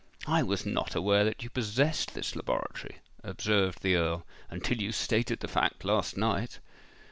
"I 0.25 0.41
was 0.41 0.65
not 0.65 0.95
aware 0.95 1.23
that 1.25 1.43
you 1.43 1.51
possessed 1.51 2.15
this 2.15 2.35
laboratory," 2.35 3.01
observed 3.23 3.83
the 3.83 3.97
Earl, 3.97 4.25
"until 4.49 4.81
you 4.81 4.91
stated 4.91 5.41
the 5.41 5.47
fact 5.47 5.85
last 5.85 6.17
night." 6.17 6.57